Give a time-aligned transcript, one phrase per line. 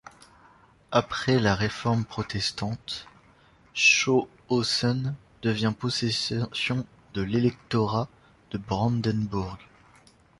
[0.91, 3.05] Après la réforme protestante,
[3.75, 6.49] Schönhausen devint possession
[7.13, 8.09] de l'électorat
[8.49, 9.59] de Brandenbourg.